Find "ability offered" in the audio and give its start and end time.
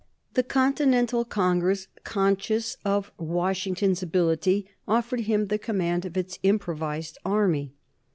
4.01-5.19